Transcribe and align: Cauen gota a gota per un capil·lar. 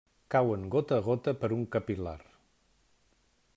Cauen 0.35 0.63
gota 0.75 0.97
a 0.97 1.03
gota 1.09 1.35
per 1.43 1.51
un 1.57 1.61
capil·lar. 1.77 2.17